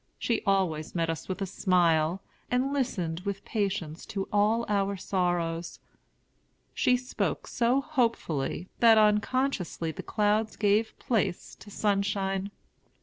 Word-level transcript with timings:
She 0.17 0.41
always 0.47 0.95
met 0.95 1.11
us 1.11 1.29
with 1.29 1.43
a 1.43 1.45
smile, 1.45 2.23
and 2.49 2.73
listened 2.73 3.19
with 3.19 3.45
patience 3.45 4.03
to 4.07 4.27
all 4.33 4.65
our 4.67 4.97
sorrows. 4.97 5.79
She 6.73 6.97
spoke 6.97 7.45
so 7.45 7.81
hopefully, 7.81 8.67
that 8.79 8.97
unconsciously 8.97 9.91
the 9.91 10.01
clouds 10.01 10.55
gave 10.55 10.97
place 10.97 11.53
to 11.59 11.69
sunshine. 11.69 12.49